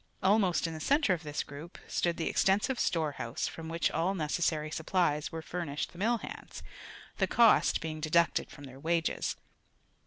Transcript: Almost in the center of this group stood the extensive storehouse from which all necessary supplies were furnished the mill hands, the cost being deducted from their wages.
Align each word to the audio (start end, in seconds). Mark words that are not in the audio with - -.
Almost 0.23 0.65
in 0.65 0.73
the 0.73 0.79
center 0.79 1.13
of 1.13 1.21
this 1.21 1.43
group 1.43 1.77
stood 1.87 2.17
the 2.17 2.27
extensive 2.27 2.79
storehouse 2.79 3.47
from 3.47 3.69
which 3.69 3.91
all 3.91 4.15
necessary 4.15 4.71
supplies 4.71 5.31
were 5.31 5.43
furnished 5.43 5.91
the 5.91 5.99
mill 5.99 6.17
hands, 6.17 6.63
the 7.19 7.27
cost 7.27 7.81
being 7.81 8.01
deducted 8.01 8.49
from 8.49 8.63
their 8.63 8.79
wages. 8.79 9.35